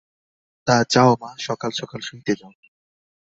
[0.67, 2.51] তা, যাও মা, সকাল-সকাল শুইতে যাও।